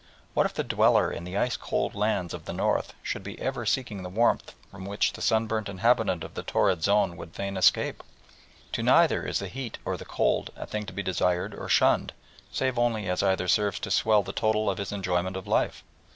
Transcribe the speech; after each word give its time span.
What 0.33 0.47
if 0.47 0.55
the 0.55 0.63
dweller 0.63 1.11
in 1.11 1.25
the 1.25 1.37
ice 1.37 1.55
cold 1.55 1.93
lands 1.93 2.33
of 2.33 2.45
the 2.45 2.53
North 2.53 2.95
should 3.03 3.21
be 3.21 3.39
ever 3.39 3.67
seeking 3.67 4.01
the 4.01 4.09
warmth 4.09 4.55
from 4.71 4.83
which 4.87 5.13
the 5.13 5.21
sunburnt 5.21 5.69
inhabitant 5.69 6.23
of 6.23 6.33
the 6.33 6.41
torrid 6.41 6.81
zone 6.81 7.15
would 7.17 7.35
fain 7.35 7.55
escape? 7.55 8.01
To 8.71 8.81
neither 8.81 9.23
is 9.27 9.37
the 9.37 9.47
heat 9.47 9.77
or 9.85 9.97
the 9.97 10.03
cold 10.05 10.49
a 10.55 10.65
thing 10.65 10.87
to 10.87 10.93
be 10.93 11.03
desired 11.03 11.53
or 11.53 11.69
shunned 11.69 12.13
save 12.51 12.79
only 12.79 13.07
as 13.07 13.21
either 13.21 13.47
serves 13.47 13.79
to 13.81 13.91
swell 13.91 14.23
the 14.23 14.33
total 14.33 14.71
of 14.71 14.79
his 14.79 14.91
enjoyment 14.91 15.37
of 15.37 15.45
life. 15.45 15.83